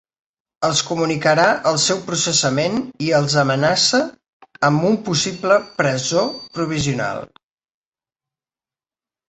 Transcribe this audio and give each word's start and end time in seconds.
Els 0.67 0.79
comunicarà 0.91 1.43
el 1.71 1.77
seu 1.83 1.99
processament 2.07 2.79
i 3.09 3.11
els 3.19 3.35
amenaça 3.43 4.01
amb 4.71 4.89
un 4.91 4.99
possible 5.11 5.61
presó 5.83 6.27
provisional. 6.59 7.25